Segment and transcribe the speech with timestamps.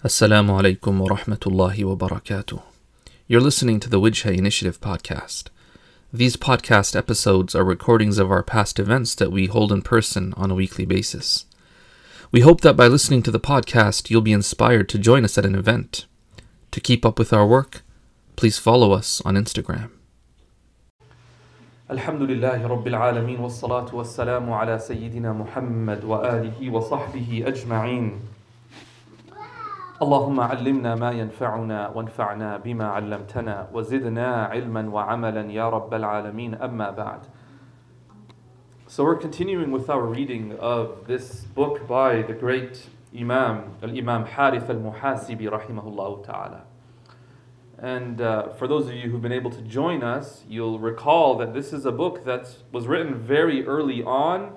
[0.00, 2.59] Assalamu alaikum wa rahmatullahi wa barakatuh.
[3.27, 5.49] You're listening to the Wijha Initiative podcast.
[6.11, 10.49] These podcast episodes are recordings of our past events that we hold in person on
[10.49, 11.45] a weekly basis.
[12.31, 15.45] We hope that by listening to the podcast, you'll be inspired to join us at
[15.45, 16.07] an event.
[16.71, 17.83] To keep up with our work,
[18.35, 19.91] please follow us on Instagram.
[21.91, 28.19] الحمد لله رب العالمين والصلاة والسلام على سيدنا محمد وآله وصحبه أجمعين
[30.02, 37.20] اللهم علمنا ما ينفعنا وانفعنا بما علمتنا وزدنا علما وعملا يا رب العالمين أما بعد
[38.88, 42.86] So we're continuing with our reading of this book by the great
[43.18, 46.64] Imam, Al-Imam Harith Al-Muhasibi rahimahullah ta'ala.
[47.78, 51.52] And uh, for those of you who've been able to join us, you'll recall that
[51.52, 54.54] this is a book that was written very early on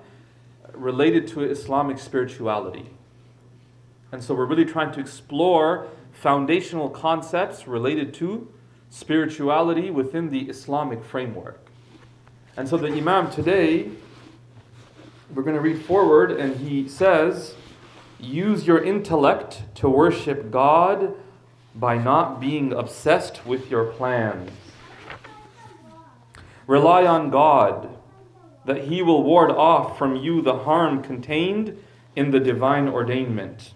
[0.74, 2.90] related to Islamic spirituality.
[4.15, 8.49] And so we're really trying to explore foundational concepts related to
[8.89, 11.59] spirituality within the Islamic framework.
[12.55, 13.89] And so the Imam today,
[15.33, 17.55] we're going to read forward, and he says,
[18.17, 21.13] Use your intellect to worship God
[21.75, 24.49] by not being obsessed with your plans.
[26.67, 27.89] Rely on God
[28.63, 31.77] that He will ward off from you the harm contained
[32.15, 33.73] in the divine ordainment.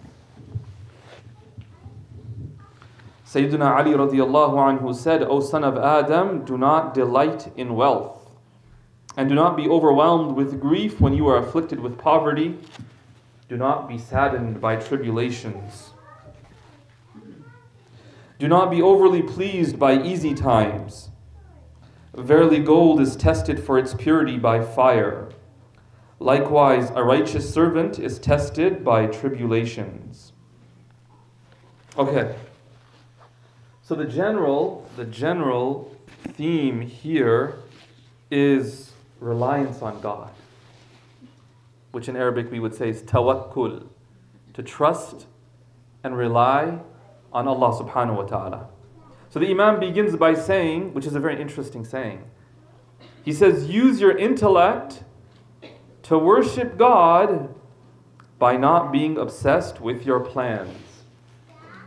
[3.30, 8.28] Sayyidina Ali radiallahu anhu said, O son of Adam, do not delight in wealth,
[9.16, 12.58] and do not be overwhelmed with grief when you are afflicted with poverty.
[13.48, 15.92] Do not be saddened by tribulations.
[18.40, 21.10] Do not be overly pleased by easy times.
[22.16, 25.30] Verily, gold is tested for its purity by fire.
[26.18, 30.34] Likewise, a righteous servant is tested by tribulations.
[31.96, 32.34] Okay.
[33.90, 35.92] So the general, the general
[36.34, 37.56] theme here
[38.30, 40.30] is reliance on God,
[41.92, 43.88] which in Arabic we would say is tawakkul,
[44.54, 45.26] to trust
[46.04, 46.78] and rely
[47.34, 48.68] on Allah subhanahu wa ta'ala.
[49.32, 52.30] So the Imam begins by saying, which is a very interesting saying,
[53.26, 55.04] he says, use your intellect
[56.04, 57.56] to worship God
[58.38, 60.78] by not being obsessed with your plans.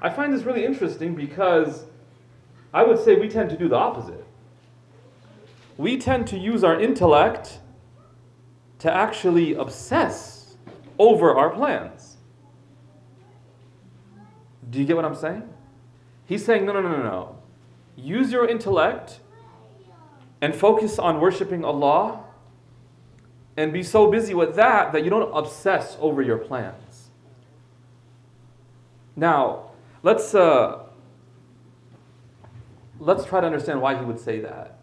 [0.00, 1.84] I find this really interesting because
[2.72, 4.24] I would say we tend to do the opposite.
[5.76, 7.60] We tend to use our intellect
[8.78, 10.56] to actually obsess
[10.98, 12.16] over our plans.
[14.70, 15.48] Do you get what I'm saying?
[16.26, 17.38] He's saying, no, no, no, no, no.
[17.94, 19.20] Use your intellect
[20.40, 22.24] and focus on worshiping Allah
[23.56, 27.10] and be so busy with that that you don't obsess over your plans.
[29.14, 29.70] Now,
[30.02, 30.81] let's uh,
[33.02, 34.78] let's try to understand why he would say that.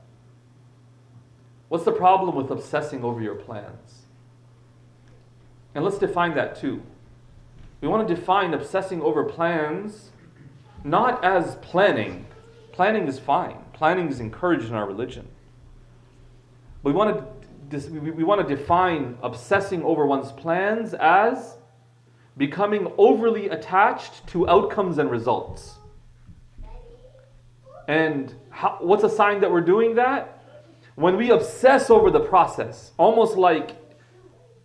[1.70, 4.04] What's the problem with obsessing over your plans?
[5.74, 6.82] And let's define that too.
[7.80, 10.10] We want to define obsessing over plans
[10.84, 12.26] not as planning.
[12.72, 15.28] Planning is fine, planning is encouraged in our religion.
[16.84, 17.26] We want
[17.72, 21.58] to, we want to define obsessing over one's plans as
[22.38, 25.79] becoming overly attached to outcomes and results.
[27.90, 30.44] And how, what's a sign that we're doing that?
[30.94, 33.72] When we obsess over the process, almost like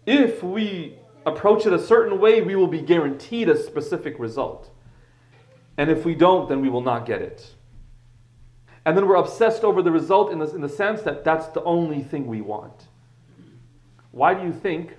[0.05, 4.69] if we approach it a certain way, we will be guaranteed a specific result.
[5.79, 7.55] And if we don't, then we will not get it.
[8.85, 11.63] And then we're obsessed over the result in the, in the sense that that's the
[11.63, 12.89] only thing we want.
[14.11, 14.97] Why do you think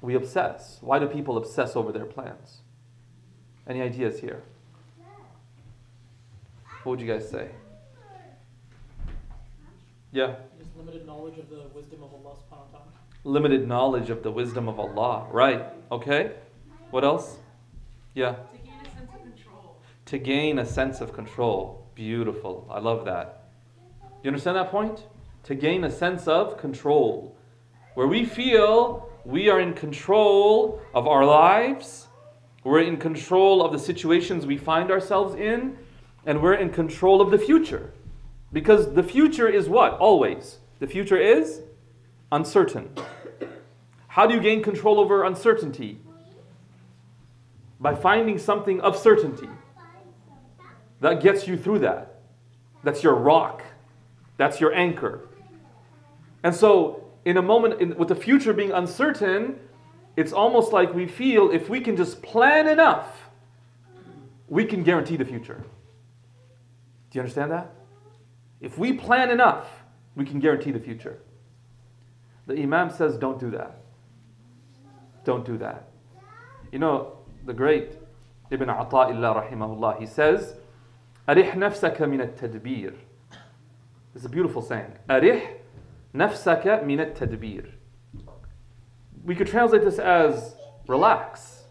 [0.00, 0.78] we obsess?
[0.82, 2.58] Why do people obsess over their plans?
[3.66, 4.44] Any ideas here?
[6.84, 7.48] What would you guys say?
[10.12, 10.34] Yeah.
[10.58, 12.84] Just limited knowledge of the wisdom of Allah subhanahu wa ta'ala.
[13.24, 15.26] Limited knowledge of the wisdom of Allah.
[15.30, 15.64] Right.
[15.90, 16.32] Okay.
[16.90, 17.38] What else?
[18.12, 18.34] Yeah.
[18.34, 19.76] To gain a sense of control.
[20.04, 21.86] To gain a sense of control.
[21.94, 22.68] Beautiful.
[22.70, 23.44] I love that.
[24.22, 25.06] You understand that point?
[25.44, 27.34] To gain a sense of control.
[27.94, 32.08] Where we feel we are in control of our lives,
[32.62, 35.78] we're in control of the situations we find ourselves in,
[36.26, 37.92] and we're in control of the future.
[38.52, 39.94] Because the future is what?
[39.94, 40.58] Always.
[40.78, 41.60] The future is
[42.30, 42.90] uncertain.
[44.08, 45.98] How do you gain control over uncertainty?
[47.80, 49.48] By finding something of certainty
[51.00, 52.20] that gets you through that.
[52.82, 53.62] That's your rock,
[54.36, 55.28] that's your anchor.
[56.42, 59.58] And so, in a moment, in, with the future being uncertain,
[60.16, 63.24] it's almost like we feel if we can just plan enough
[64.48, 65.64] we can guarantee the future.
[67.13, 67.73] Do you understand that?
[68.61, 69.67] If we plan enough,
[70.15, 71.19] we can guarantee the future.
[72.45, 73.79] The Imam says, don't do that.
[75.23, 75.89] Don't do that.
[76.71, 77.97] You know, the great
[78.51, 80.55] Ibn Ata'illah rahimahullah, he says,
[81.27, 82.93] أرح نفسك من التدبير.
[84.15, 84.93] It's a beautiful saying.
[85.09, 85.57] أرح
[86.13, 87.71] نفسك من التدبير.
[89.23, 90.55] We could translate this as
[90.87, 91.63] relax.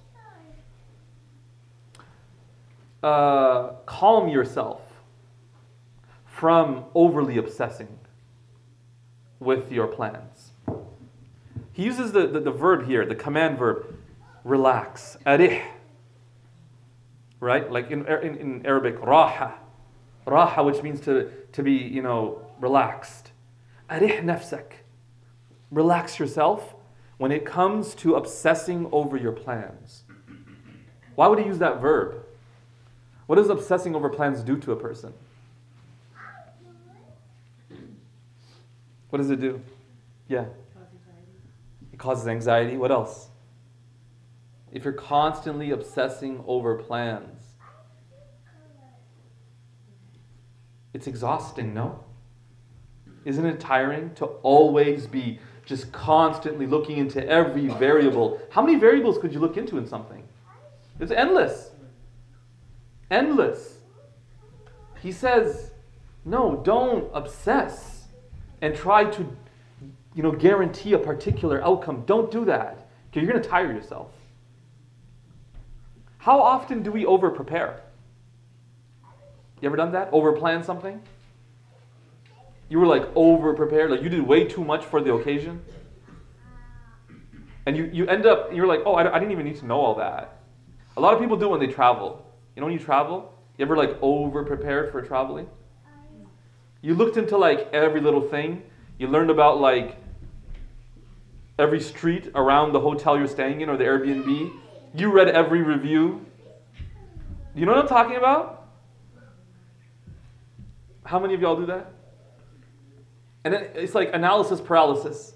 [3.03, 4.82] Uh, calm yourself
[6.44, 7.88] from overly obsessing
[9.40, 10.52] with your plans.
[11.72, 13.96] He uses the, the, the verb here, the command verb,
[14.44, 15.16] relax.
[15.26, 15.64] Arih.
[17.40, 17.72] Right?
[17.72, 19.54] Like in, in, in Arabic, raha.
[20.28, 23.32] Raha, which means to, to be, you know, relaxed.
[23.90, 24.74] Arih nafsak.
[25.72, 26.76] Relax yourself
[27.20, 30.04] when it comes to obsessing over your plans.
[31.16, 32.22] Why would he use that verb?
[33.28, 35.14] What does obsessing over plans do to a person?
[39.14, 39.62] What does it do?
[40.28, 40.46] Yeah.
[41.92, 42.78] It causes anxiety.
[42.78, 43.28] What else?
[44.72, 47.44] If you're constantly obsessing over plans,
[50.96, 52.04] it's exhausting, no?
[53.24, 58.42] Isn't it tiring to always be just constantly looking into every variable?
[58.50, 60.24] How many variables could you look into in something?
[61.00, 61.70] It's endless.
[63.12, 63.78] Endless.
[65.04, 65.70] He says,
[66.26, 67.93] no, don't obsess
[68.64, 69.28] and try to
[70.16, 72.04] you know, guarantee a particular outcome.
[72.06, 74.12] Don't do that because you're going to tire yourself.
[76.18, 77.82] How often do we over prepare?
[79.60, 80.08] You ever done that?
[80.14, 81.02] Over plan something?
[82.70, 85.62] You were like over prepared, like you did way too much for the occasion.
[87.66, 89.80] And you, you end up, you're like, oh, I, I didn't even need to know
[89.80, 90.40] all that.
[90.96, 92.26] A lot of people do when they travel.
[92.56, 95.50] You know, when you travel, you ever like over prepared for traveling?
[96.84, 98.62] You looked into like every little thing.
[99.00, 99.96] You learned about like
[101.58, 104.52] every street around the hotel you're staying in or the Airbnb.
[104.94, 106.26] You read every review.
[107.56, 108.68] You know what I'm talking about?
[111.06, 111.90] How many of y'all do that?
[113.46, 115.36] And it's like analysis paralysis.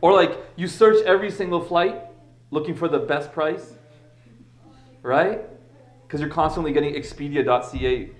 [0.00, 2.00] Or like you search every single flight
[2.52, 3.74] looking for the best price,
[5.02, 5.40] right?
[6.06, 8.10] Because you're constantly getting Expedia.ca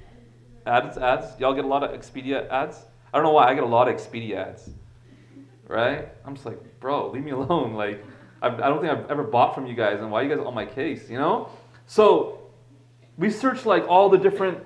[0.66, 0.98] ads.
[0.98, 1.38] Ads.
[1.40, 2.78] Y'all get a lot of Expedia ads.
[3.12, 4.70] I don't know why I get a lot of Expedia ads,
[5.68, 6.08] right?
[6.24, 7.74] I'm just like, bro, leave me alone.
[7.84, 8.04] Like,
[8.42, 10.34] I've, I do not think I've ever bought from you guys, and why are you
[10.34, 11.08] guys on my case?
[11.08, 11.48] You know?
[11.86, 12.50] So
[13.16, 14.58] we search like all the different,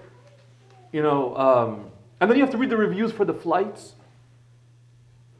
[0.92, 1.90] you know, um,
[2.20, 3.94] and then you have to read the reviews for the flights.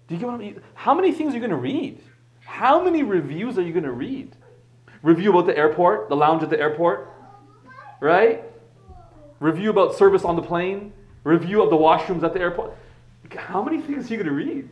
[0.07, 0.61] Do you get what I mean?
[0.75, 2.01] How many things are you going to read?
[2.41, 4.35] How many reviews are you going to read?
[5.03, 7.13] Review about the airport, the lounge at the airport,
[8.01, 8.45] right?
[9.41, 10.93] Review about service on the plane.
[11.25, 12.77] Review of the washrooms at the airport.
[13.37, 14.69] How many things are you going to read?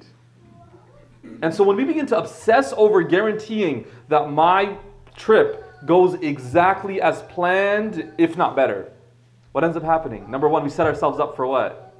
[1.42, 4.76] And so when we begin to obsess over guaranteeing that my
[5.16, 8.92] trip goes exactly as planned, if not better,
[9.52, 10.30] what ends up happening?
[10.30, 11.94] Number one, we set ourselves up for what?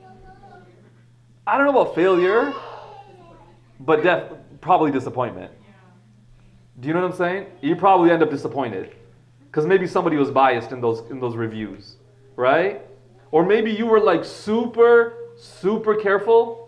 [1.47, 2.53] I don't know about failure,
[3.81, 5.53] but def- probably disappointment.
[6.81, 7.47] Do you know what I'm saying?
[7.63, 8.95] You probably end up disappointed
[9.47, 11.97] because maybe somebody was biased in those in those reviews,
[12.37, 12.82] right?
[13.31, 16.67] Or maybe you were like super super careful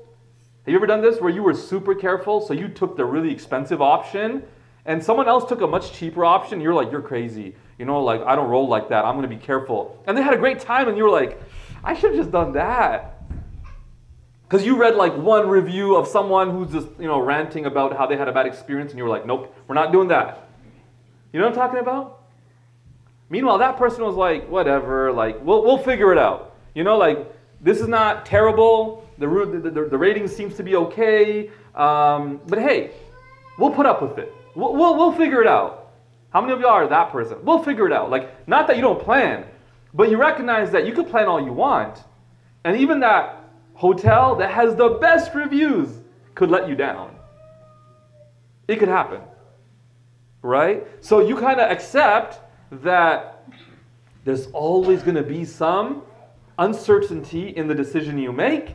[0.68, 3.32] have you ever done this where you were super careful, so you took the really
[3.32, 4.42] expensive option,
[4.84, 6.60] and someone else took a much cheaper option?
[6.60, 7.54] You're like, you're crazy.
[7.78, 9.06] You know, like, I don't roll like that.
[9.06, 9.98] I'm going to be careful.
[10.06, 11.40] And they had a great time, and you were like,
[11.82, 13.22] I should have just done that.
[14.42, 18.06] Because you read like one review of someone who's just, you know, ranting about how
[18.06, 20.50] they had a bad experience, and you were like, nope, we're not doing that.
[21.32, 22.17] You know what I'm talking about?
[23.30, 26.56] Meanwhile, that person was like, whatever, like, we'll, we'll figure it out.
[26.74, 27.30] You know, like,
[27.60, 29.06] this is not terrible.
[29.18, 31.50] The, the, the, the rating seems to be okay.
[31.74, 32.92] Um, but hey,
[33.58, 34.32] we'll put up with it.
[34.54, 35.92] We'll, we'll, we'll figure it out.
[36.30, 37.38] How many of y'all are that person?
[37.42, 38.10] We'll figure it out.
[38.10, 39.44] Like, not that you don't plan,
[39.94, 42.02] but you recognize that you can plan all you want.
[42.64, 43.44] And even that
[43.74, 45.88] hotel that has the best reviews
[46.34, 47.14] could let you down.
[48.66, 49.20] It could happen.
[50.42, 50.86] Right?
[51.00, 53.48] So you kind of accept that
[54.24, 56.02] there's always going to be some
[56.58, 58.74] uncertainty in the decision you make.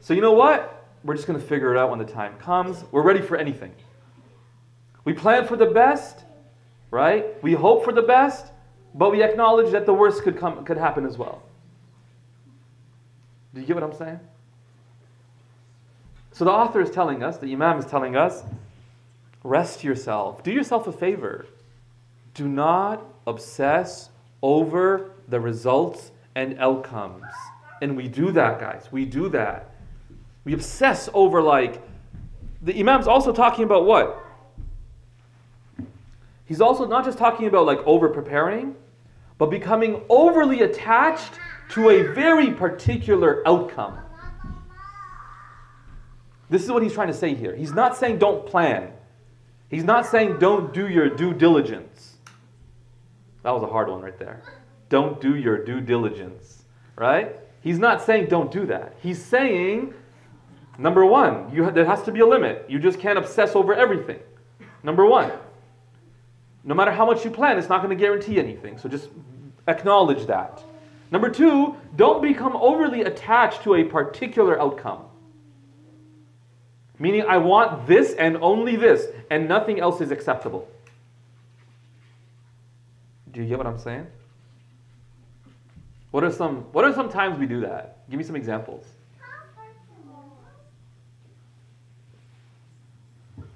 [0.00, 0.86] So, you know what?
[1.04, 2.84] We're just going to figure it out when the time comes.
[2.90, 3.72] We're ready for anything.
[5.04, 6.24] We plan for the best,
[6.90, 7.42] right?
[7.42, 8.46] We hope for the best,
[8.94, 11.42] but we acknowledge that the worst could, come, could happen as well.
[13.54, 14.20] Do you get what I'm saying?
[16.32, 18.42] So the author is telling us, the Imam is telling us,
[19.44, 20.42] rest yourself.
[20.42, 21.46] Do yourself a favor.
[22.34, 24.10] Do not obsess
[24.42, 27.24] over the results and outcomes.
[27.80, 28.88] And we do that, guys.
[28.90, 29.70] We do that.
[30.44, 31.82] We obsess over, like,
[32.64, 34.24] the Imam's also talking about what?
[36.46, 38.74] He's also not just talking about like over preparing,
[39.38, 41.32] but becoming overly attached
[41.70, 43.98] to a very particular outcome.
[46.50, 47.54] This is what he's trying to say here.
[47.56, 48.92] He's not saying don't plan.
[49.68, 51.93] He's not saying don't do your due diligence.
[53.44, 54.42] That was a hard one right there.
[54.88, 56.64] Don't do your due diligence,
[56.96, 57.36] right?
[57.60, 58.94] He's not saying don't do that.
[59.02, 59.92] He's saying,
[60.78, 62.64] number one, you, there has to be a limit.
[62.68, 64.18] You just can't obsess over everything.
[64.82, 65.30] Number one,
[66.64, 68.78] no matter how much you plan, it's not going to guarantee anything.
[68.78, 69.10] So just
[69.68, 70.62] acknowledge that.
[71.10, 75.04] Number two, don't become overly attached to a particular outcome.
[76.98, 80.66] Meaning, I want this and only this, and nothing else is acceptable.
[83.34, 84.06] Do you get what I'm saying?
[86.12, 88.08] What are some what are some times we do that?
[88.08, 88.86] Give me some examples.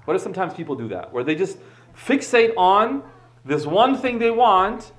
[0.05, 1.13] What are sometimes people do that?
[1.13, 1.59] Where they just
[1.95, 3.03] fixate on
[3.45, 4.93] this one thing they want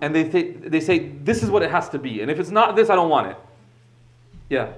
[0.00, 2.20] and they, th- they say, this is what it has to be.
[2.20, 3.36] And if it's not this, I don't want it.
[4.50, 4.72] Yeah.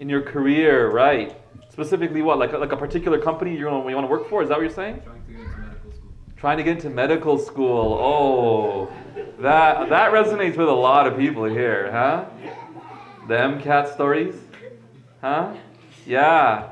[0.00, 1.36] In your career, right.
[1.70, 2.38] Specifically, what?
[2.40, 4.42] Like a, like a particular company you want to work for?
[4.42, 5.00] Is that what you're saying?
[6.40, 7.98] Trying to get into medical school.
[8.00, 8.90] Oh,
[9.40, 12.24] that, that resonates with a lot of people here, huh?
[13.28, 14.36] The MCAT stories?
[15.20, 15.52] Huh?
[16.06, 16.70] Yeah.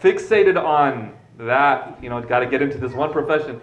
[0.00, 3.60] Fixated on that, you know, got to get into this one profession.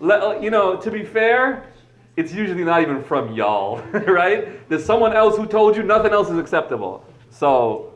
[0.00, 1.64] Let, uh, you know, to be fair,
[2.18, 4.68] it's usually not even from y'all, right?
[4.68, 7.06] There's someone else who told you nothing else is acceptable.
[7.30, 7.94] So,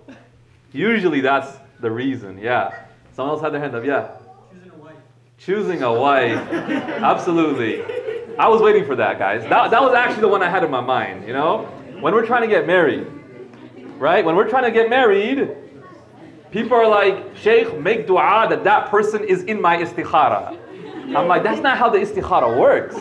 [0.73, 2.87] usually that's the reason, yeah.
[3.13, 4.09] Someone else had their hand up, yeah.
[5.39, 6.37] Choosing a wife.
[6.53, 7.83] Absolutely.
[8.37, 9.43] I was waiting for that, guys.
[9.49, 11.65] That, that was actually the one I had in my mind, you know?
[12.01, 13.07] When we're trying to get married,
[13.99, 14.25] right?
[14.25, 15.57] When we're trying to get married,
[16.51, 20.59] people are like, Sheikh, make dua that that person is in my istikhara.
[21.17, 22.97] I'm like, that's not how the istikhara works.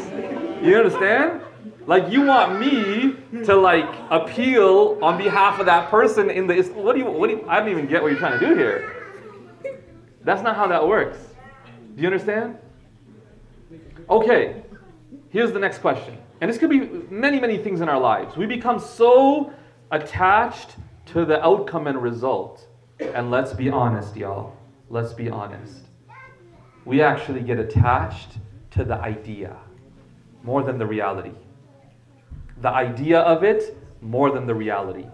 [0.64, 1.42] You understand?
[1.86, 3.16] Like you want me
[3.46, 7.38] to like appeal on behalf of that person in the what do you what do
[7.38, 8.94] you, I don't even get what you're trying to do here.
[10.24, 11.18] That's not how that works.
[11.98, 12.60] Do you understand?
[14.08, 14.62] Okay,
[15.30, 16.16] here's the next question.
[16.40, 18.38] And this could be many, many things in our lives.
[18.38, 19.52] We become so
[19.90, 20.76] attached
[21.08, 22.68] to the outcome and result.
[23.00, 24.56] And let's be honest, y'all.
[24.92, 25.88] Let's be honest.
[26.86, 28.38] We actually get attached
[28.72, 29.58] to the idea
[30.44, 31.34] more than the reality.
[32.62, 35.08] The idea of it more than the reality.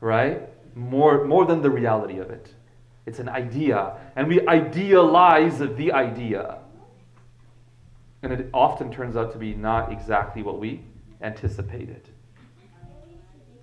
[0.00, 0.48] Right?
[0.74, 2.54] More, more than the reality of it.
[3.06, 3.96] It's an idea.
[4.16, 6.58] And we idealize the idea.
[8.22, 10.82] And it often turns out to be not exactly what we
[11.20, 12.08] anticipated.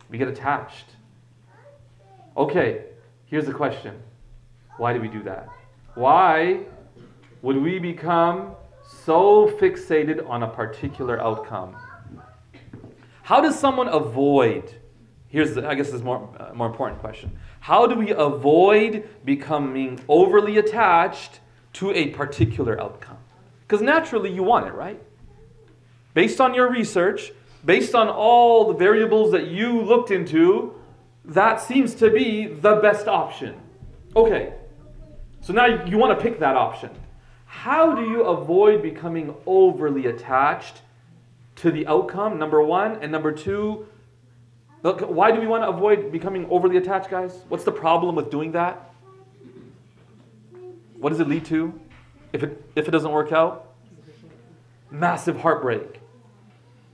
[0.10, 0.86] We get attached.
[2.36, 2.86] Okay,
[3.26, 4.02] here's the question
[4.78, 5.50] why do we do that?
[5.96, 6.62] Why
[7.42, 8.56] would we become
[9.06, 11.76] so fixated on a particular outcome?
[13.24, 14.74] How does someone avoid?
[15.28, 17.38] Here's, the, I guess, this is more uh, more important question.
[17.70, 21.40] How do we avoid becoming overly attached
[21.74, 23.20] to a particular outcome?
[23.62, 25.00] Because naturally, you want it, right?
[26.16, 27.32] Based on your research,
[27.64, 30.74] based on all the variables that you looked into,
[31.24, 33.54] that seems to be the best option.
[34.16, 34.52] Okay,
[35.42, 36.90] so now you want to pick that option.
[37.46, 40.82] How do you avoid becoming overly attached
[41.58, 42.98] to the outcome, number one?
[43.04, 43.86] And number two,
[44.84, 47.40] look, why do we want to avoid becoming overly attached, guys?
[47.50, 48.92] What's the problem with doing that?
[50.98, 51.80] What does it lead to
[52.34, 53.74] if it, if it doesn't work out?
[54.92, 56.02] Massive heartbreak.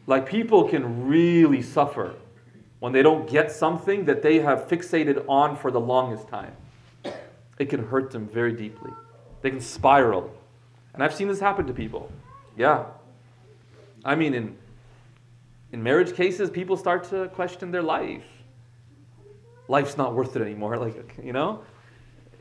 [0.07, 2.13] Like people can really suffer
[2.79, 6.55] when they don't get something that they have fixated on for the longest time.
[7.57, 8.91] It can hurt them very deeply.
[9.41, 10.31] They can spiral.
[10.93, 12.11] And I've seen this happen to people.
[12.57, 12.85] Yeah.
[14.03, 14.57] I mean, in,
[15.75, 18.23] in marriage cases, people start to question their life.
[19.67, 20.77] Life's not worth it anymore.
[20.85, 21.63] Like, you know?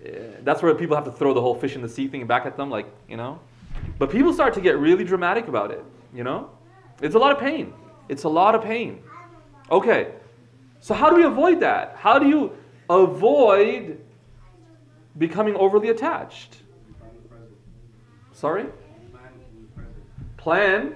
[0.04, 0.10] Eh,
[0.44, 2.56] That's where people have to throw the whole fish in the sea thing back at
[2.56, 3.40] them, like, you know?
[3.98, 6.50] But people start to get really dramatic about it, you know?
[7.02, 7.74] It's a lot of pain.
[8.08, 9.02] It's a lot of pain.
[9.68, 10.12] Okay.
[10.78, 11.96] So, how do we avoid that?
[11.96, 12.52] How do you
[12.88, 13.98] avoid
[15.18, 16.58] becoming overly attached?
[17.00, 17.56] Plan the present.
[18.32, 18.66] Sorry?
[18.66, 20.04] Plan in the present.
[20.36, 20.94] Plan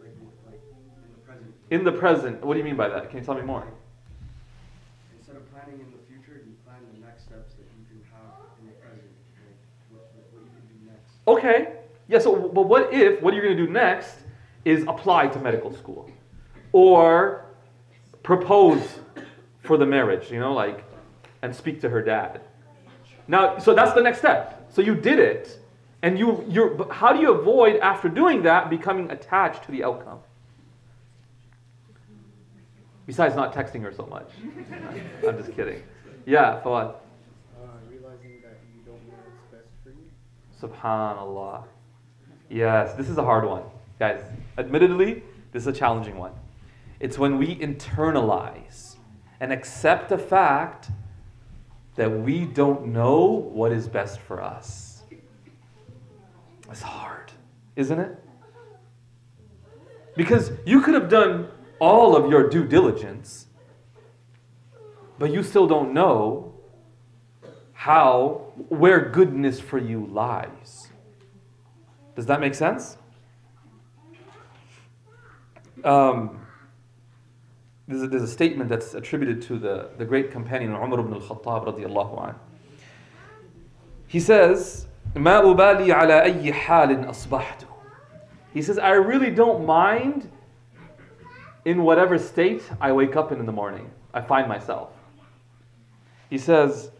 [0.00, 0.16] Like,
[0.50, 0.60] like
[1.04, 1.54] in the present.
[1.76, 2.44] In the present.
[2.44, 3.10] What do you mean by that?
[3.10, 3.64] Can you tell me more?
[5.18, 8.58] Instead of planning in the future, you plan the next steps that you can have
[8.60, 9.12] in the present.
[9.44, 9.58] Like
[9.90, 11.12] what, what you can do next.
[11.28, 11.76] Okay.
[12.08, 14.16] Yeah, so but what if what you're going to do next
[14.64, 16.10] is apply to medical school
[16.72, 17.46] or
[18.22, 18.82] propose
[19.60, 20.84] for the marriage, you know, like,
[21.42, 22.40] and speak to her dad.
[23.28, 24.68] Now, so that's the next step.
[24.72, 25.60] So you did it,
[26.02, 30.18] and you, you're, how do you avoid after doing that becoming attached to the outcome?
[33.06, 34.28] Besides not texting her so much.
[35.26, 35.82] I'm just kidding.
[36.26, 36.94] Yeah, Fawad.
[36.94, 40.10] Uh, realizing that you don't know what's best for you.
[40.60, 41.64] Subhanallah.
[42.50, 43.62] Yes, this is a hard one.
[44.00, 44.20] Guys,
[44.58, 45.22] admittedly,
[45.52, 46.32] this is a challenging one.
[46.98, 48.96] It's when we internalize
[49.38, 50.90] and accept the fact
[51.94, 55.02] that we don't know what is best for us.
[56.70, 57.30] It's hard,
[57.76, 58.18] isn't it?
[60.16, 61.48] Because you could have done
[61.79, 63.47] all of your due diligence,
[65.17, 66.53] but you still don't know
[67.73, 70.89] how, where goodness for you lies.
[72.15, 72.97] Does that make sense?
[75.83, 76.45] Um,
[77.87, 81.65] there's, a, there's a statement that's attributed to the, the great companion Umar ibn al-Khattab
[81.65, 82.35] radiallahu anhu.
[84.07, 87.65] He says, ما أبالي على أي حال أصبحت.
[88.53, 90.29] He says, I really don't mind
[91.65, 93.89] in whatever state I wake up in in the morning.
[94.13, 94.89] I find myself.
[96.29, 96.91] He says,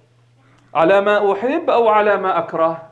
[0.74, 2.88] على ما أحب أو على ما أكره.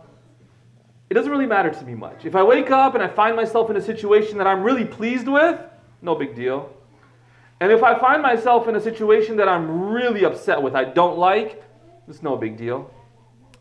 [1.10, 2.26] It doesn't really matter to me much.
[2.26, 5.28] If I wake up and I find myself in a situation that I'm really pleased
[5.28, 5.60] with,
[6.02, 6.72] no big deal.
[7.60, 11.18] And if I find myself in a situation that I'm really upset with, I don't
[11.18, 11.64] like,
[12.08, 12.92] it's no big deal.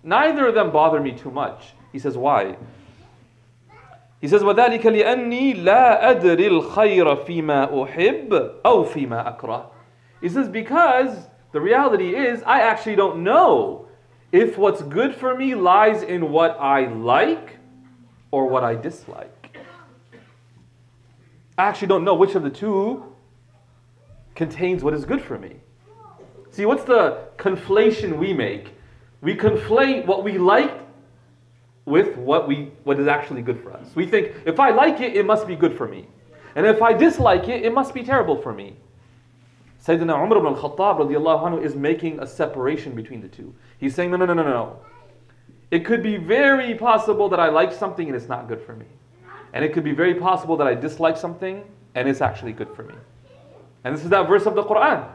[0.03, 1.73] Neither of them bother me too much.
[1.93, 2.57] He says, why?
[4.23, 9.67] He says, وَذَلِكَ لِأَنِّي لَا أَدْرِ الْخَيْرَ فِيمَا أُحِبْ أَوْ فِيمَا أَكْرَهُ
[10.21, 13.87] He says, because the reality is, I actually don't know
[14.33, 17.59] if what's good for me lies in what I like
[18.31, 19.57] or what I dislike.
[21.57, 23.05] I actually don't know which of the two
[24.35, 25.57] contains what is good for me.
[26.51, 28.75] See, what's the conflation we make?
[29.21, 30.82] We conflate what we like
[31.86, 33.88] with what, we, what is actually good for us.
[33.96, 36.08] We think, if I like it, it must be good for me.
[36.56, 38.76] And if I dislike it, it must be terrible for me.
[39.84, 43.54] Sayyidina Umar ibn al-Khattab anhu, is making a separation between the two.
[43.80, 44.80] He's saying, no, no, no, no, no.
[45.72, 48.86] It could be very possible that I like something and it's not good for me.
[49.54, 51.63] And it could be very possible that I dislike something
[51.96, 52.96] and it's actually good for me.
[53.84, 55.06] And this is that verse of the Quran.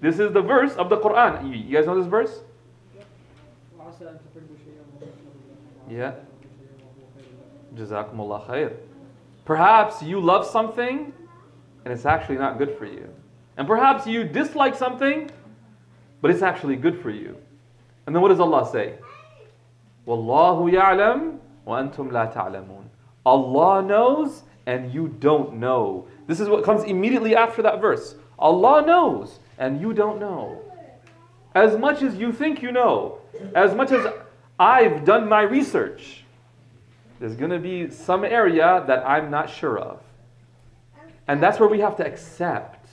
[0.00, 1.48] This is the verse of the Quran.
[1.48, 2.40] You, you guys know this verse?
[2.96, 3.02] Yeah.
[5.88, 6.12] Yeah.
[7.74, 8.76] Jazakumullah khair.
[9.44, 11.12] Perhaps you love something
[11.84, 13.08] and it's actually not good for you.
[13.56, 15.30] And perhaps you dislike something,
[16.20, 17.36] but it's actually good for you.
[18.06, 18.96] And then what does Allah say?
[20.06, 22.84] Wallahu ya'lam wa antum la ta'lamun.
[23.24, 26.06] Allah knows and you don't know.
[26.26, 28.14] This is what comes immediately after that verse.
[28.38, 30.62] Allah knows and you don't know.
[31.54, 33.18] As much as you think you know,
[33.54, 34.06] as much as
[34.58, 36.24] I've done my research,
[37.20, 40.00] there's going to be some area that I'm not sure of.
[41.26, 42.88] And that's where we have to accept.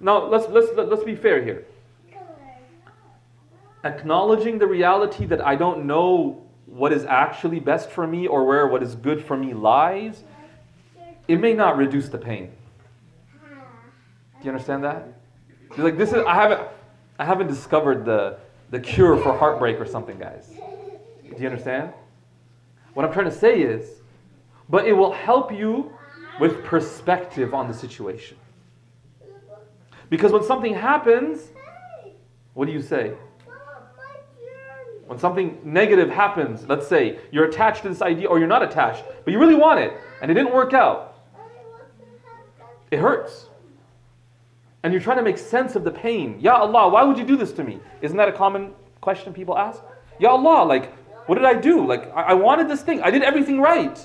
[0.00, 1.64] Now, let's, let's, let's be fair here.
[3.84, 8.66] Acknowledging the reality that I don't know what is actually best for me or where
[8.66, 10.24] what is good for me lies,
[11.28, 12.50] it may not reduce the pain.
[13.42, 13.48] Do
[14.42, 15.06] you understand that?
[15.76, 16.60] You're like this is I haven't
[17.18, 18.38] I haven't discovered the
[18.70, 20.50] the cure for heartbreak or something, guys.
[21.36, 21.92] Do you understand?
[22.94, 24.00] What I'm trying to say is,
[24.68, 25.92] but it will help you
[26.40, 28.36] with perspective on the situation.
[30.10, 31.50] Because when something happens,
[32.54, 33.14] what do you say?
[35.06, 39.04] When something negative happens, let's say you're attached to this idea or you're not attached,
[39.24, 39.92] but you really want it
[40.22, 41.18] and it didn't work out,
[42.90, 43.48] it hurts.
[44.82, 46.38] And you're trying to make sense of the pain.
[46.40, 47.80] Ya Allah, why would you do this to me?
[48.02, 49.82] Isn't that a common question people ask?
[50.18, 50.92] Ya Allah, like,
[51.26, 51.86] what did I do?
[51.86, 53.02] Like, I, I wanted this thing.
[53.02, 53.98] I did everything right.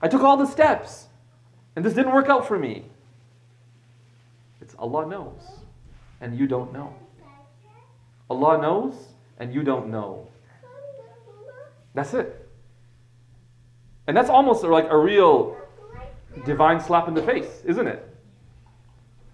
[0.00, 1.06] I took all the steps.
[1.76, 2.86] And this didn't work out for me.
[4.60, 5.40] It's Allah knows.
[6.20, 6.94] And you don't know.
[8.28, 8.94] Allah knows
[9.38, 10.28] and you don't know.
[11.94, 12.48] That's it.
[14.06, 15.56] And that's almost like a real
[16.44, 18.06] divine slap in the face, isn't it?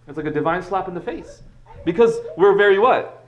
[0.09, 1.42] It's like a divine slap in the face.
[1.85, 3.27] Because we're very what?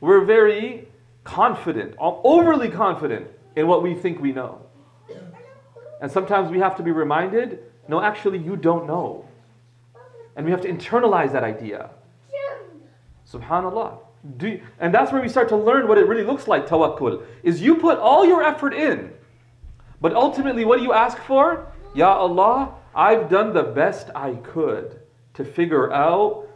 [0.00, 0.88] We're very
[1.24, 4.60] confident, overly confident in what we think we know.
[6.00, 9.26] And sometimes we have to be reminded no, actually, you don't know.
[10.36, 11.90] And we have to internalize that idea.
[13.30, 13.98] Subhanallah.
[14.40, 17.22] You- and that's where we start to learn what it really looks like, tawakkul.
[17.42, 19.12] Is you put all your effort in,
[20.00, 21.66] but ultimately, what do you ask for?
[21.94, 25.00] Ya Allah, I've done the best I could
[25.34, 26.48] to figure out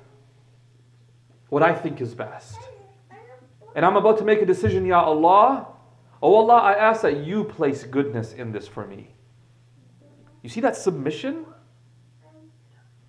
[1.51, 2.59] what I think is best.
[3.75, 5.69] And I'm about to make a decision, Ya Allah.
[6.23, 9.15] Oh Allah, I ask that you place goodness in this for me.
[10.43, 11.47] You see that submission?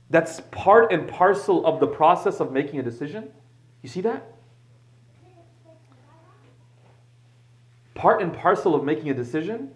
[0.10, 3.32] That's part and parcel of the process of making a decision.
[3.82, 4.36] You see that?
[7.94, 9.72] Part and parcel of making a decision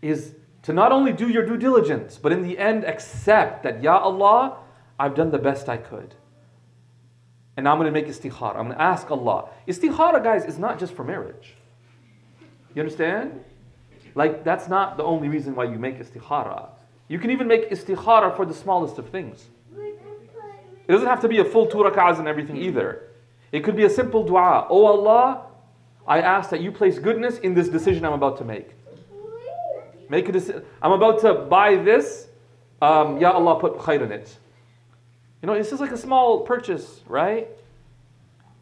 [0.00, 3.98] is to not only do your due diligence, but in the end accept that, Ya
[3.98, 4.58] Allah,
[4.98, 6.14] I've done the best I could.
[7.56, 8.56] And I'm going to make istikhara.
[8.56, 9.48] I'm going to ask Allah.
[9.68, 11.54] Istikhara, guys, is not just for marriage.
[12.74, 13.44] You understand?
[14.14, 16.68] Like, that's not the only reason why you make istikhara.
[17.08, 19.48] You can even make istikhara for the smallest of things.
[19.74, 23.08] It doesn't have to be a full rak'ahs and everything either.
[23.52, 24.66] It could be a simple dua.
[24.70, 25.46] Oh Allah,
[26.06, 28.70] I ask that you place goodness in this decision I'm about to make.
[30.08, 30.64] Make a decision.
[30.80, 32.28] I'm about to buy this.
[32.80, 34.36] Um, ya Allah, put khair in it.
[35.42, 37.48] You know, it's just like a small purchase, right?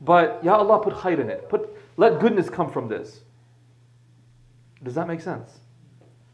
[0.01, 1.49] But Ya Allah, put khair in it.
[1.51, 3.21] Put, let goodness come from this.
[4.83, 5.53] Does that make sense?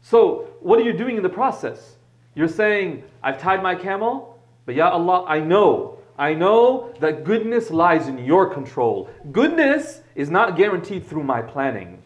[0.01, 1.97] So, what are you doing in the process?
[2.33, 7.69] You're saying, I've tied my camel, but Ya Allah, I know, I know that goodness
[7.69, 9.09] lies in your control.
[9.33, 12.01] Goodness is not guaranteed through my planning.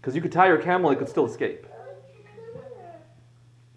[0.00, 1.66] Because you could tie your camel, it could still escape.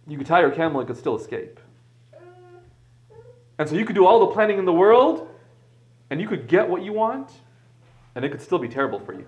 [0.05, 1.59] You could tie your camel, it could still escape.
[3.57, 5.29] And so you could do all the planning in the world,
[6.09, 7.31] and you could get what you want,
[8.15, 9.25] and it could still be terrible for you.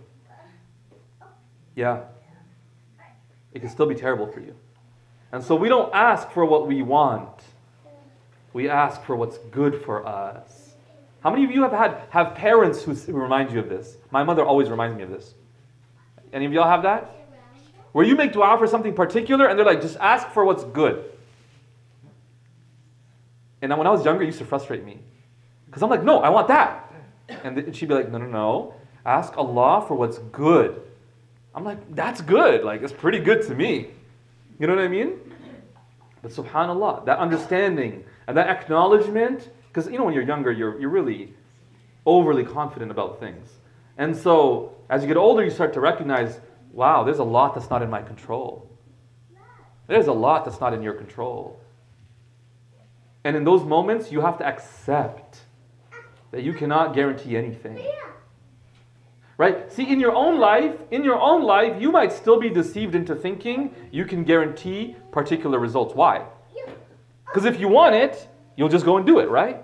[1.75, 2.01] Yeah.
[3.53, 4.55] It could still be terrible for you.
[5.31, 7.41] And so we don't ask for what we want.
[8.53, 10.73] We ask for what's good for us.
[11.21, 13.97] How many of you have had have parents who, remind you of this?
[14.11, 15.33] My mother always reminds me of this.
[16.31, 17.13] Any of y'all have that?
[17.91, 21.11] Where you make dua for something particular and they're like, just ask for what's good.
[23.61, 24.99] And when I was younger, it used to frustrate me.
[25.65, 26.93] Because I'm like, no, I want that.
[27.43, 28.73] And she'd be like, no, no, no.
[29.05, 30.81] Ask Allah for what's good.
[31.55, 32.63] I'm like, that's good.
[32.63, 33.87] Like, it's pretty good to me.
[34.59, 35.19] You know what I mean?
[36.21, 40.89] But subhanAllah, that understanding and that acknowledgement, because you know, when you're younger, you're, you're
[40.89, 41.33] really
[42.05, 43.49] overly confident about things.
[43.97, 46.39] And so, as you get older, you start to recognize,
[46.71, 48.69] wow, there's a lot that's not in my control.
[49.87, 51.59] There's a lot that's not in your control.
[53.27, 55.39] And in those moments, you have to accept
[56.31, 57.77] that you cannot guarantee anything.
[59.37, 59.69] Right?
[59.69, 63.15] See, in your own life, in your own life, you might still be deceived into
[63.15, 65.93] thinking you can guarantee particular results.
[65.93, 66.25] Why?
[67.25, 69.61] Because if you want it, you'll just go and do it, right?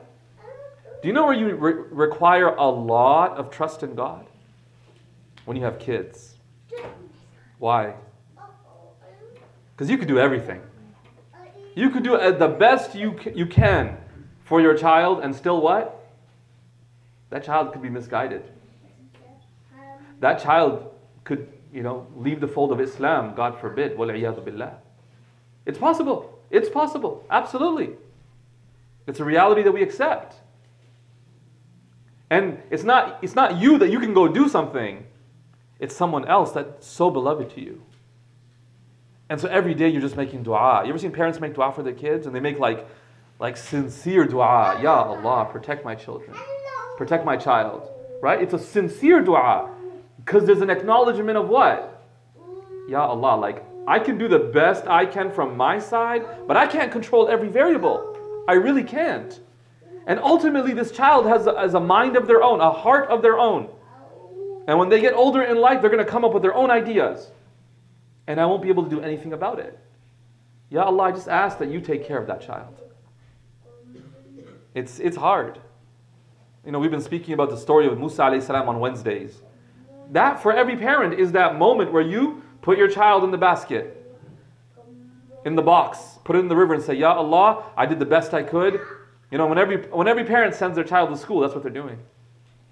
[1.01, 4.25] Do you know where you re- require a lot of trust in God?
[5.45, 6.35] When you have kids.
[7.59, 7.93] Why?
[9.71, 10.61] Because you could do everything.
[11.75, 13.97] You could do uh, the best you, you can
[14.43, 15.99] for your child, and still what?
[17.29, 18.43] That child could be misguided.
[20.19, 23.97] That child could, you know, leave the fold of Islam, God forbid.
[25.65, 26.39] It's possible.
[26.51, 27.25] It's possible.
[27.29, 27.91] Absolutely.
[29.07, 30.35] It's a reality that we accept.
[32.29, 35.05] And it's not, it's not you that you can go do something.
[35.79, 37.81] It's someone else that's so beloved to you.
[39.29, 40.83] And so every day you're just making dua.
[40.83, 42.25] You ever seen parents make dua for their kids?
[42.27, 42.87] And they make like,
[43.39, 44.79] like sincere dua.
[44.81, 46.35] Ya Allah, protect my children.
[46.97, 47.89] Protect my child.
[48.21, 48.41] Right?
[48.41, 49.69] It's a sincere dua.
[50.17, 52.05] Because there's an acknowledgement of what?
[52.87, 56.67] Ya Allah, like, I can do the best I can from my side, but I
[56.67, 58.45] can't control every variable.
[58.47, 59.39] I really can't.
[60.07, 63.21] And ultimately, this child has a, has a mind of their own, a heart of
[63.21, 63.69] their own.
[64.67, 66.71] And when they get older in life, they're going to come up with their own
[66.71, 67.31] ideas.
[68.27, 69.77] And I won't be able to do anything about it.
[70.69, 72.79] Ya Allah, I just ask that you take care of that child.
[74.73, 75.59] It's, it's hard.
[76.65, 79.41] You know, we've been speaking about the story of Musa alayhi salam on Wednesdays.
[80.11, 83.99] That, for every parent, is that moment where you put your child in the basket,
[85.45, 88.05] in the box, put it in the river and say, Ya Allah, I did the
[88.05, 88.79] best I could.
[89.29, 91.71] You know, when every, when every parent sends their child to school, that's what they're
[91.71, 91.99] doing,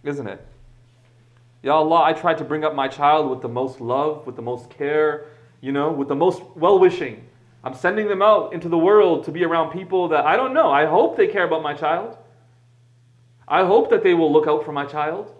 [0.03, 0.45] isn't it?
[1.63, 4.41] Ya Allah, I tried to bring up my child with the most love, with the
[4.41, 5.27] most care,
[5.61, 7.27] you know, with the most well wishing.
[7.63, 10.71] I'm sending them out into the world to be around people that I don't know.
[10.71, 12.17] I hope they care about my child.
[13.47, 15.33] I hope that they will look out for my child.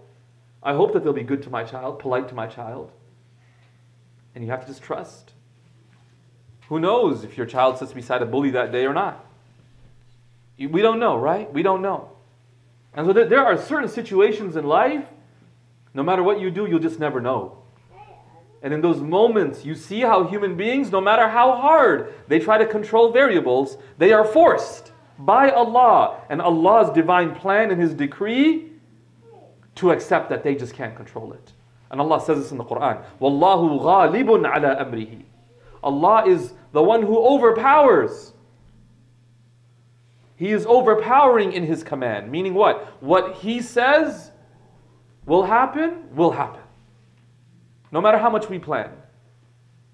[0.62, 2.92] I hope that they'll be good to my child, polite to my child.
[4.36, 5.34] And you have to just trust.
[6.70, 9.26] Who knows if your child sits beside a bully that day or not?
[10.58, 11.52] We don't know, right?
[11.52, 12.12] We don't know.
[12.94, 15.06] And so there are certain situations in life,
[15.94, 17.61] no matter what you do, you'll just never know.
[18.64, 22.58] And in those moments, you see how human beings, no matter how hard they try
[22.58, 28.70] to control variables, they are forced by Allah and Allah's divine plan and His decree
[29.76, 31.54] to accept that they just can't control it.
[31.90, 35.24] And Allah says this in the Quran Wallahu ghalibun ala amrihi.
[35.84, 38.34] Allah is the one who overpowers.
[40.36, 42.32] He is overpowering in His command.
[42.32, 43.02] Meaning what?
[43.02, 44.32] What He says
[45.26, 46.61] will happen, will happen.
[47.93, 48.91] No matter how much we plan,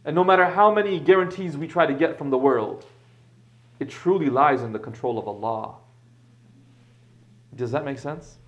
[0.04, 2.84] and no matter how many guarantees we try to get from the world,
[3.78, 5.76] it truly lies in the control of Allah.
[7.54, 8.38] Does that make sense?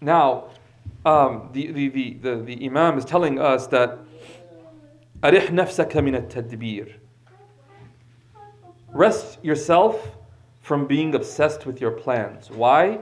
[0.00, 0.44] Now,
[1.04, 3.98] um, the, the, the, the, the Imam is telling us that
[5.22, 6.98] أرح نفسك من التدبير
[8.92, 10.16] Rest yourself
[10.60, 12.50] from being obsessed with your plans.
[12.50, 13.00] Why?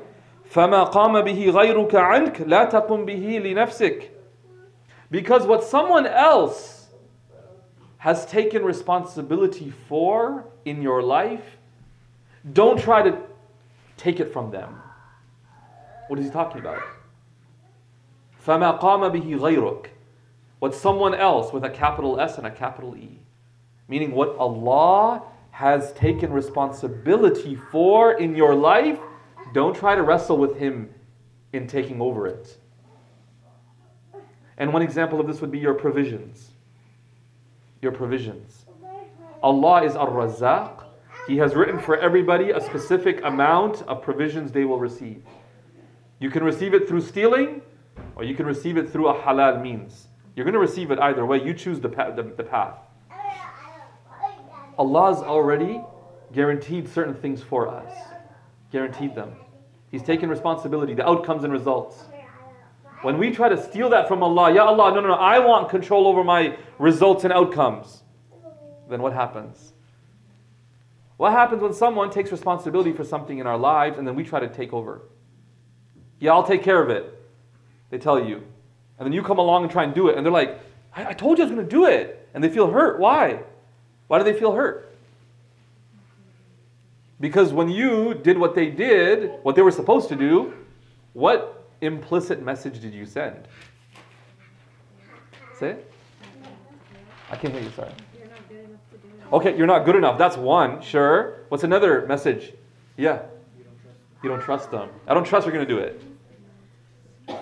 [0.51, 4.11] فما قام به غيرك عنك لا تقم به لنفسك
[5.11, 6.89] because what someone else
[7.99, 11.45] has taken responsibility for in your life,
[12.53, 13.17] don't try to
[13.97, 14.81] take it from them.
[16.09, 16.83] What is he talking about?
[18.45, 19.87] فَمَا قَامَ بِهِ غَيْرُكَ
[20.59, 23.21] What someone else with a capital S and a capital E.
[23.87, 28.99] Meaning what Allah has taken responsibility for in your life,
[29.53, 30.91] don't try to wrestle with Him
[31.53, 32.57] in taking over it.
[34.58, 36.52] And one example of this would be your provisions.
[37.82, 38.66] Your provisions.
[39.44, 40.84] Allah is Ar Razzaq.
[41.28, 45.22] He has written for everybody a specific amount of provisions they will receive.
[46.20, 47.62] You can receive it through stealing,
[48.16, 50.08] or you can receive it through a halal means.
[50.36, 51.44] You're going to receive it either way.
[51.44, 52.16] You choose the, path.
[52.16, 52.76] The, the path.
[54.78, 55.82] Allah's already
[56.34, 57.92] guaranteed certain things for us.
[58.72, 59.36] Guaranteed them.
[59.90, 62.04] He's taken responsibility, the outcomes and results.
[63.02, 65.70] When we try to steal that from Allah, Ya Allah, no, no, no, I want
[65.70, 68.04] control over my results and outcomes,
[68.90, 69.74] then what happens?
[71.18, 74.40] What happens when someone takes responsibility for something in our lives and then we try
[74.40, 75.02] to take over?
[76.20, 77.14] Yeah, I'll take care of it.
[77.90, 78.44] They tell you.
[78.98, 80.60] And then you come along and try and do it, and they're like,
[80.94, 82.28] I, I told you I was going to do it.
[82.34, 83.00] And they feel hurt.
[83.00, 83.40] Why?
[84.08, 84.96] Why do they feel hurt?
[87.20, 90.54] Because when you did what they did, what they were supposed to do,
[91.14, 93.48] what implicit message did you send?
[95.60, 95.94] Say it.
[97.30, 97.92] I can't hear you, sorry.
[99.34, 100.18] Okay, you're not good enough.
[100.18, 101.46] That's one, sure.
[101.50, 102.54] What's another message?
[102.96, 103.24] Yeah.
[104.24, 104.90] You don't trust them.
[105.08, 106.02] I don't trust you're going to do it.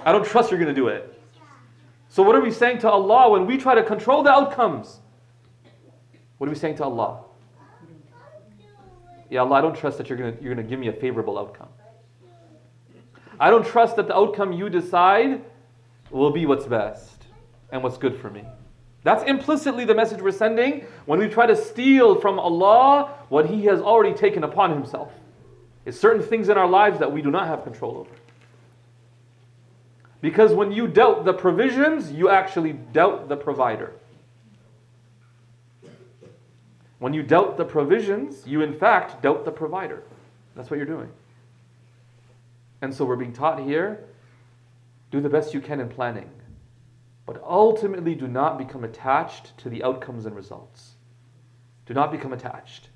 [0.06, 1.12] I don't trust you're going to do it.
[2.10, 5.00] So, what are we saying to Allah when we try to control the outcomes?
[6.38, 7.24] What are we saying to Allah?
[9.30, 10.94] Yeah, Allah, I don't trust that you're going to, you're going to give me a
[10.94, 11.70] favorable outcome.
[13.40, 15.44] I don't trust that the outcome you decide
[16.12, 17.24] will be what's best
[17.72, 18.44] and what's good for me.
[19.04, 23.66] That's implicitly the message we're sending when we try to steal from Allah what He
[23.66, 25.12] has already taken upon Himself.
[25.86, 28.10] It's certain things in our lives that we do not have control over.
[30.22, 33.94] Because when you doubt the provisions, you actually doubt the provider.
[36.98, 40.02] When you doubt the provisions, you in fact doubt the provider.
[40.56, 41.10] That's what you're doing.
[42.86, 44.06] And so we're being taught here
[45.10, 46.30] do the best you can in planning,
[47.26, 50.92] but ultimately do not become attached to the outcomes and results.
[51.88, 52.90] Do not become attached.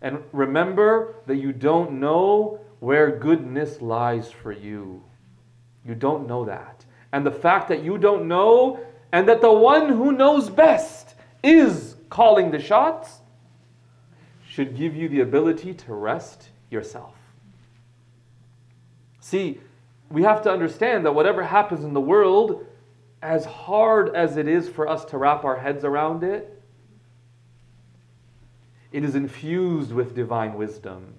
[0.00, 5.02] And remember that you don't know where goodness lies for you.
[5.84, 6.84] You don't know that.
[7.10, 8.78] And the fact that you don't know
[9.10, 13.22] and that the one who knows best is calling the shots
[14.48, 17.19] should give you the ability to rest yourself.
[19.30, 19.60] See,
[20.10, 22.66] we have to understand that whatever happens in the world,
[23.22, 26.60] as hard as it is for us to wrap our heads around it,
[28.90, 31.14] it is infused with divine wisdom.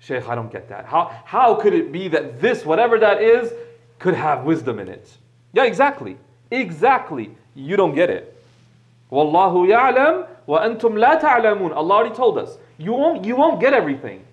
[0.00, 0.84] Sheikh, I don't get that.
[0.84, 3.52] How, how could it be that this, whatever that is,
[4.00, 5.16] could have wisdom in it?
[5.52, 6.16] Yeah, exactly.
[6.50, 7.36] Exactly.
[7.54, 8.36] You don't get it.
[9.12, 11.72] Wallahu ya'lam wa antum la ta'lamun.
[11.72, 12.58] Allah already told us.
[12.78, 14.24] You won't, you won't get everything.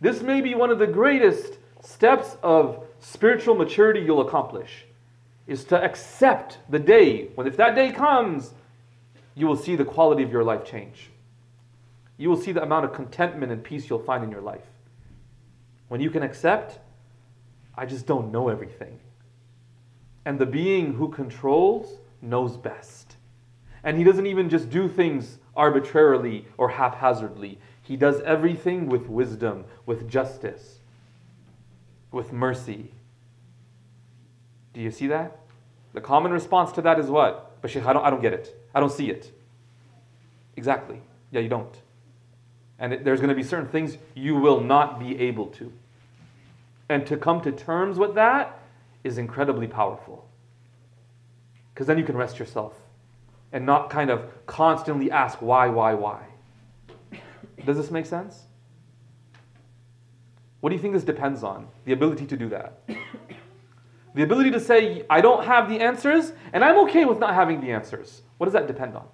[0.00, 4.84] This may be one of the greatest steps of spiritual maturity you'll accomplish
[5.46, 8.52] is to accept the day when if that day comes
[9.34, 11.10] you will see the quality of your life change.
[12.16, 14.66] You will see the amount of contentment and peace you'll find in your life.
[15.88, 16.80] When you can accept
[17.76, 18.98] i just don't know everything.
[20.24, 23.14] And the being who controls knows best.
[23.84, 29.64] And he doesn't even just do things arbitrarily or haphazardly he does everything with wisdom,
[29.86, 30.80] with justice,
[32.12, 32.90] with mercy.
[34.74, 35.38] Do you see that?
[35.94, 37.62] The common response to that is what?
[37.62, 38.54] But Shaykh, I don't, I don't get it.
[38.74, 39.32] I don't see it.
[40.54, 41.00] Exactly.
[41.30, 41.74] Yeah, you don't.
[42.78, 45.72] And it, there's going to be certain things you will not be able to.
[46.90, 48.60] And to come to terms with that
[49.02, 50.28] is incredibly powerful.
[51.72, 52.74] Because then you can rest yourself
[53.50, 56.26] and not kind of constantly ask why, why, why.
[57.68, 58.44] Does this make sense?
[60.60, 61.68] What do you think this depends on?
[61.84, 62.80] The ability to do that.
[64.14, 67.60] The ability to say, I don't have the answers, and I'm okay with not having
[67.60, 68.22] the answers.
[68.38, 69.06] What does that depend on?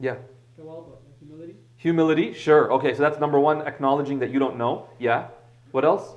[0.00, 0.16] Yeah.
[1.20, 1.54] Humility.
[1.76, 2.70] Humility, sure.
[2.74, 4.88] Okay, so that's number one, acknowledging that you don't know.
[4.98, 5.28] Yeah.
[5.70, 6.14] What else?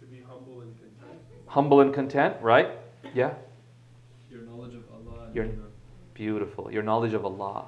[0.00, 1.20] To be humble and content.
[1.46, 2.68] Humble and content, right?
[3.12, 3.32] Yeah.
[4.30, 5.24] Your knowledge of Allah.
[5.24, 5.66] and Your- Iman.
[6.16, 6.72] Beautiful.
[6.72, 7.66] Your knowledge of Allah.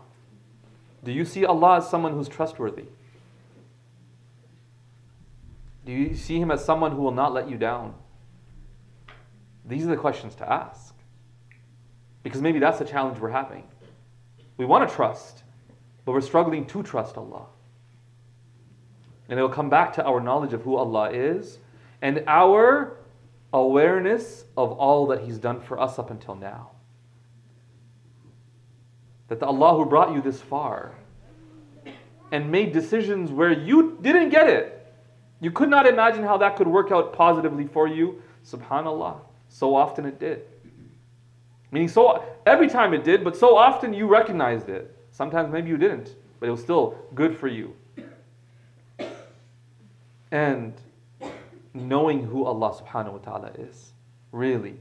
[1.04, 2.86] Do you see Allah as someone who's trustworthy?
[5.84, 7.94] Do you see Him as someone who will not let you down?
[9.66, 10.94] These are the questions to ask.
[12.22, 13.64] Because maybe that's the challenge we're having.
[14.56, 15.42] We want to trust,
[16.06, 17.44] but we're struggling to trust Allah.
[19.28, 21.58] And it'll come back to our knowledge of who Allah is
[22.00, 22.96] and our
[23.52, 26.70] awareness of all that He's done for us up until now.
[29.28, 30.94] That the Allah who brought you this far
[32.32, 34.86] and made decisions where you didn't get it.
[35.40, 38.22] You could not imagine how that could work out positively for you.
[38.44, 39.20] Subhanallah.
[39.48, 40.44] So often it did.
[41.70, 44.94] Meaning, so every time it did, but so often you recognized it.
[45.10, 47.74] Sometimes maybe you didn't, but it was still good for you.
[50.30, 50.74] And
[51.74, 53.92] knowing who Allah subhanahu wa ta'ala is.
[54.32, 54.80] Really.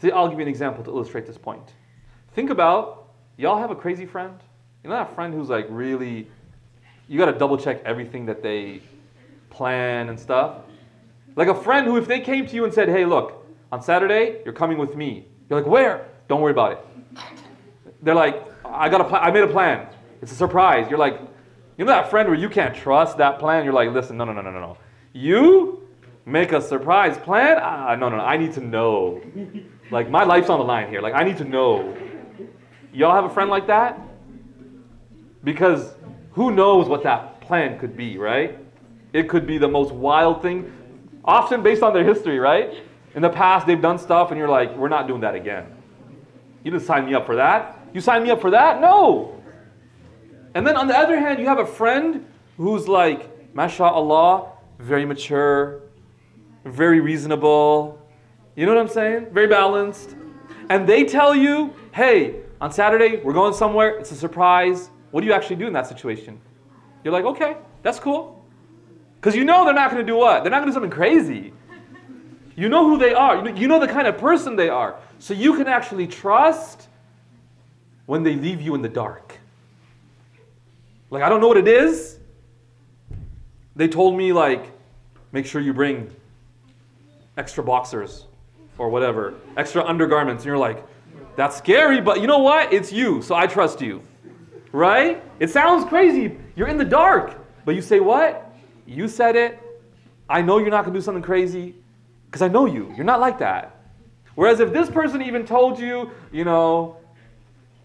[0.00, 1.72] See, I'll give you an example to illustrate this point.
[2.32, 3.07] Think about,
[3.38, 4.34] y'all have a crazy friend?
[4.84, 6.28] You know that friend who's like really,
[7.08, 8.82] you gotta double check everything that they
[9.48, 10.56] plan and stuff?
[11.36, 14.40] Like a friend who, if they came to you and said, hey, look, on Saturday,
[14.44, 15.24] you're coming with me.
[15.48, 16.08] You're like, where?
[16.26, 16.78] Don't worry about it.
[18.02, 19.86] They're like, I got a pla- I made a plan.
[20.20, 20.88] It's a surprise.
[20.90, 21.20] You're like,
[21.76, 23.64] you know that friend where you can't trust that plan?
[23.64, 24.78] You're like, listen, no, no, no, no, no, no.
[25.12, 25.86] You
[26.26, 27.58] make a surprise plan?
[27.60, 28.24] Ah, no, no, no.
[28.24, 29.22] I need to know.
[29.90, 31.00] Like, my life's on the line here.
[31.00, 31.96] Like, I need to know.
[32.92, 34.00] Y'all have a friend like that?
[35.44, 35.94] Because
[36.32, 38.58] who knows what that plan could be, right?
[39.12, 40.72] It could be the most wild thing,
[41.24, 42.74] often based on their history, right?
[43.14, 45.66] In the past, they've done stuff, and you're like, we're not doing that again.
[46.62, 47.78] You didn't sign me up for that.
[47.92, 48.80] You signed me up for that?
[48.80, 49.40] No.
[50.54, 55.82] And then on the other hand, you have a friend who's like, mashallah, very mature,
[56.64, 57.98] very reasonable.
[58.56, 59.28] You know what I'm saying?
[59.32, 60.16] Very balanced.
[60.68, 64.90] And they tell you, hey, on Saturday, we're going somewhere, it's a surprise.
[65.10, 66.40] What do you actually do in that situation?
[67.04, 68.44] You're like, okay, that's cool.
[69.16, 70.42] Because you know they're not going to do what?
[70.42, 71.52] They're not going to do something crazy.
[72.56, 73.48] You know who they are.
[73.48, 74.96] You know- the kind of person they are.
[75.20, 76.88] So you can actually trust
[78.06, 79.38] when they leave you in the dark.
[81.10, 82.18] Like, I don't know what it is.
[83.76, 84.72] They told me, like,
[85.30, 86.10] make sure you bring
[87.36, 88.26] extra boxers
[88.76, 90.42] or whatever, extra undergarments.
[90.42, 90.84] And you're like,
[91.38, 92.72] that's scary, but you know what?
[92.72, 94.02] It's you, so I trust you.
[94.72, 95.22] Right?
[95.38, 96.36] It sounds crazy.
[96.56, 97.38] You're in the dark.
[97.64, 98.52] But you say, what?
[98.88, 99.56] You said it.
[100.28, 101.76] I know you're not going to do something crazy
[102.26, 102.92] because I know you.
[102.96, 103.76] You're not like that.
[104.34, 106.96] Whereas if this person even told you, you know,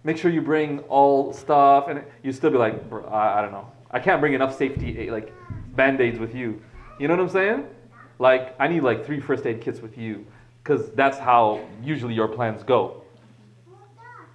[0.04, 3.52] make sure you bring all stuff, and you still be like, "Bro, I, I don't
[3.52, 3.72] know.
[3.92, 5.32] I can't bring enough safety, eh, like,
[5.76, 6.60] band aids with you.
[7.00, 7.68] You know what I'm saying?
[8.18, 10.26] Like, I need like three first aid kits with you
[10.64, 13.03] because that's how usually your plans go.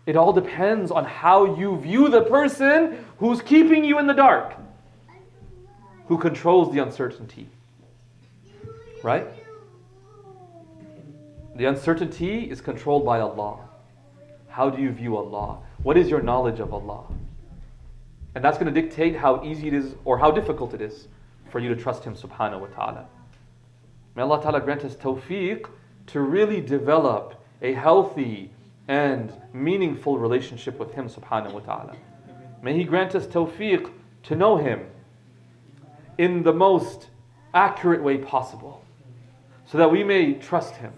[0.08, 4.54] It all depends on how you view the person who's keeping you in the dark,
[6.06, 7.46] who controls the uncertainty.
[9.02, 9.26] Right?
[11.56, 13.58] The uncertainty is controlled by Allah.
[14.48, 15.58] How do you view Allah?
[15.82, 17.04] What is your knowledge of Allah?
[18.34, 21.06] And that's going to dictate how easy it is or how difficult it is
[21.50, 23.06] for you to trust Him subhanahu wa ta'ala.
[24.14, 25.66] May Allah ta'ala grant us tawfiq
[26.06, 28.52] to really develop a healthy
[28.88, 31.96] and meaningful relationship with Him subhanahu wa ta'ala.
[32.62, 33.92] May He grant us tawfiq
[34.24, 34.86] to know Him
[36.16, 37.08] in the most
[37.54, 38.84] accurate way possible
[39.66, 40.92] so that we may trust Him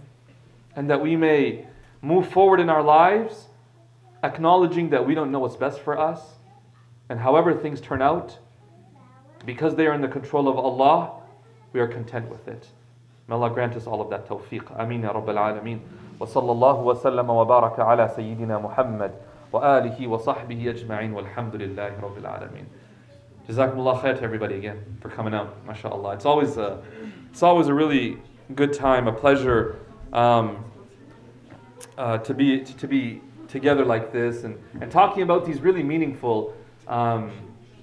[0.74, 1.66] and that we may
[2.01, 3.49] move forward in our lives
[4.22, 6.20] acknowledging that we don't know what's best for us
[7.09, 8.38] and however things turn out
[9.45, 11.20] because they are in the control of Allah
[11.72, 12.68] we are content with it.
[13.28, 14.78] May Allah grant us all of that tawfiq.
[14.78, 15.80] Ameen ya rabbal alameen
[16.26, 19.12] sallama wa baraka ala sayyidina Muhammad
[19.52, 22.66] wa alihi wa sahbihi ajma'in walhamdulillahi rabbil alameen
[23.48, 26.14] Jazakumullah khair to everybody again for coming out, mashallah.
[26.14, 26.80] It's always a,
[27.30, 28.18] it's always a really
[28.54, 29.76] good time, a pleasure
[30.12, 30.64] um,
[31.98, 36.54] uh, to, be, to be together like this and, and talking about these really meaningful,
[36.86, 37.32] um,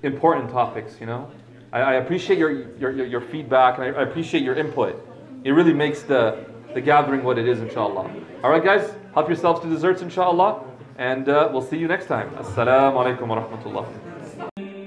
[0.03, 1.29] important topics, you know.
[1.73, 5.05] I, I appreciate your, your, your, your feedback and I, I appreciate your input.
[5.43, 6.45] It really makes the,
[6.77, 8.05] the gathering what it is, inshallah.
[8.43, 10.51] All right, guys, help yourselves to desserts, inshallah.
[10.99, 12.29] And uh, we'll see you next time.
[12.43, 13.85] Assalamu alaikum wa rahmatullah.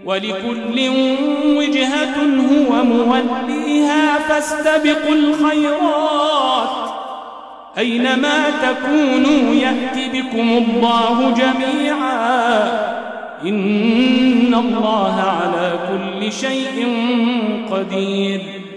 [0.04, 0.78] ولكل
[1.58, 2.16] وجهة
[2.50, 6.90] هو موليها فاستبقوا الخيرات
[7.78, 12.62] أينما تكونوا يأتي بكم الله جميعا
[13.44, 16.76] إن الله على كل شيء
[17.70, 18.59] قدير